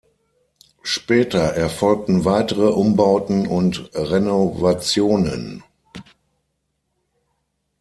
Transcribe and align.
Später 0.81 1.37
erfolgten 1.53 2.25
weitere 2.25 2.71
Umbauten 2.71 3.45
und 3.45 3.91
Renovationen. 3.93 5.63